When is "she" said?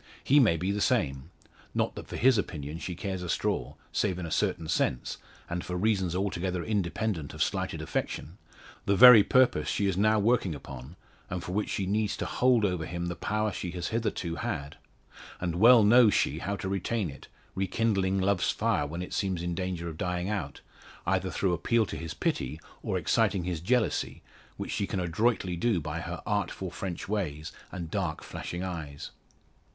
2.79-2.95, 9.69-9.85, 11.69-11.85, 13.51-13.69, 16.15-16.39, 24.71-24.87